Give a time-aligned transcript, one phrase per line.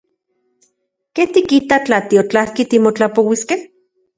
[1.19, 3.59] ¿Ken tikita tla tiotlatki timotlapouiskej?